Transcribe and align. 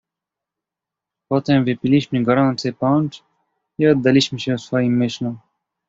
"Potem 1.29 1.65
wypiliśmy 1.65 2.23
gorący 2.23 2.73
poncz 2.73 3.23
i 3.77 3.87
oddaliśmy 3.87 4.39
się 4.39 4.57
swoim 4.57 4.97
myślom." 4.97 5.39